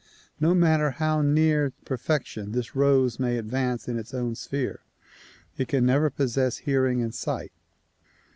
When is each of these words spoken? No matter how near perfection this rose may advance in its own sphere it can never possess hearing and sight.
No 0.39 0.55
matter 0.55 0.89
how 0.89 1.21
near 1.21 1.73
perfection 1.85 2.53
this 2.53 2.75
rose 2.75 3.19
may 3.19 3.37
advance 3.37 3.87
in 3.87 3.99
its 3.99 4.15
own 4.15 4.33
sphere 4.33 4.79
it 5.59 5.67
can 5.67 5.85
never 5.85 6.09
possess 6.09 6.57
hearing 6.57 7.03
and 7.03 7.13
sight. 7.13 7.51